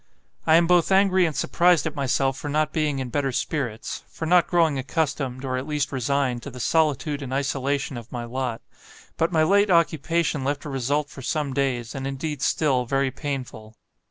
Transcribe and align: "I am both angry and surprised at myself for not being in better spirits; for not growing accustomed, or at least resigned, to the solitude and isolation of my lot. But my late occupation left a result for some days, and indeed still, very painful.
"I 0.47 0.55
am 0.55 0.65
both 0.65 0.91
angry 0.91 1.27
and 1.27 1.35
surprised 1.35 1.85
at 1.85 1.93
myself 1.93 2.35
for 2.35 2.49
not 2.49 2.73
being 2.73 2.97
in 2.97 3.09
better 3.11 3.31
spirits; 3.31 4.03
for 4.07 4.25
not 4.25 4.47
growing 4.47 4.79
accustomed, 4.79 5.45
or 5.45 5.57
at 5.57 5.67
least 5.67 5.91
resigned, 5.91 6.41
to 6.41 6.49
the 6.49 6.59
solitude 6.59 7.21
and 7.21 7.31
isolation 7.31 7.97
of 7.97 8.11
my 8.11 8.23
lot. 8.23 8.63
But 9.15 9.31
my 9.31 9.43
late 9.43 9.69
occupation 9.69 10.43
left 10.43 10.65
a 10.65 10.69
result 10.69 11.11
for 11.11 11.21
some 11.21 11.53
days, 11.53 11.93
and 11.93 12.07
indeed 12.07 12.41
still, 12.41 12.87
very 12.87 13.11
painful. 13.11 13.75